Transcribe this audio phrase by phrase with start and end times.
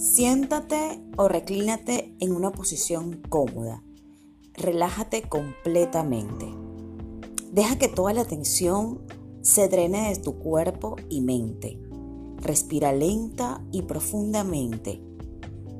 [0.00, 3.84] Siéntate o reclínate en una posición cómoda.
[4.54, 6.46] Relájate completamente.
[7.52, 9.02] Deja que toda la tensión
[9.42, 11.78] se drene de tu cuerpo y mente.
[12.38, 15.02] Respira lenta y profundamente.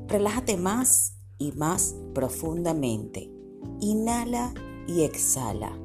[0.07, 3.31] Relájate más y más profundamente.
[3.79, 4.53] Inhala
[4.87, 5.75] y exhala.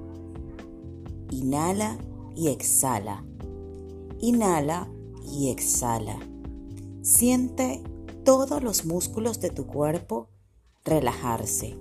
[1.31, 1.97] Inhala
[2.37, 3.25] y exhala.
[4.21, 4.91] Inhala
[5.27, 6.19] y exhala.
[7.01, 7.83] Siente
[8.27, 10.29] todos los músculos de tu cuerpo
[10.85, 11.77] relajarse.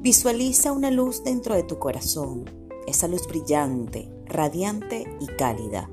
[0.00, 2.44] Visualiza una luz dentro de tu corazón,
[2.88, 5.88] esa luz brillante, radiante y cálida.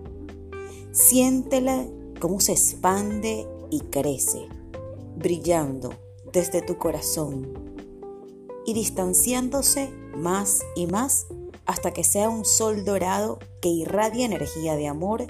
[0.92, 1.86] Siéntela
[2.20, 4.48] cómo se expande y crece,
[5.16, 5.94] brillando
[6.34, 7.54] desde tu corazón
[8.66, 11.28] y distanciándose más y más
[11.68, 15.28] hasta que sea un sol dorado que irradia energía de amor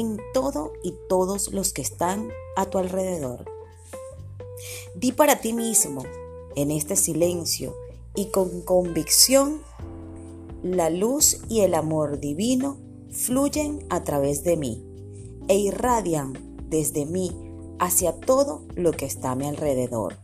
[0.00, 3.44] en todo y todos los que están a tu alrededor.
[4.94, 6.02] Di para ti mismo,
[6.56, 7.74] en este silencio
[8.14, 9.62] y con convicción,
[10.62, 12.76] la luz y el amor divino
[13.10, 14.84] fluyen a través de mí
[15.48, 16.34] e irradian
[16.68, 17.32] desde mí
[17.78, 20.18] hacia todo lo que está a mi alrededor.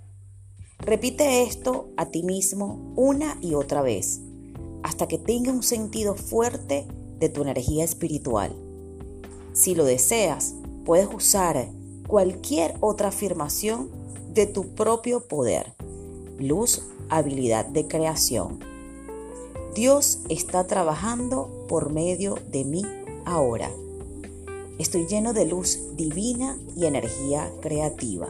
[0.79, 4.21] Repite esto a ti mismo una y otra vez,
[4.83, 6.87] hasta que tenga un sentido fuerte
[7.19, 8.66] de tu energía espiritual.
[9.57, 10.55] Si lo deseas,
[10.85, 11.71] puedes usar
[12.07, 13.89] cualquier otra afirmación
[14.35, 15.73] de tu propio poder,
[16.39, 18.61] luz, habilidad de creación.
[19.75, 22.83] Dios está trabajando por medio de mí
[23.25, 23.71] ahora.
[24.79, 28.29] Estoy lleno de luz divina y energía creativa.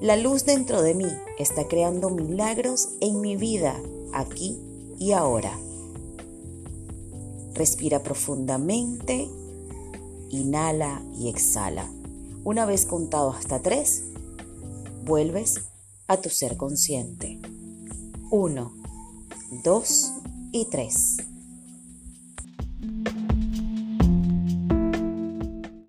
[0.00, 3.80] La luz dentro de mí está creando milagros en mi vida,
[4.12, 4.58] aquí
[4.98, 5.56] y ahora.
[7.54, 9.30] Respira profundamente,
[10.30, 11.90] inhala y exhala.
[12.44, 14.04] Una vez contado hasta tres,
[15.04, 15.62] vuelves
[16.06, 17.40] a tu ser consciente.
[18.30, 18.72] Uno,
[19.64, 20.12] dos
[20.52, 21.16] y tres.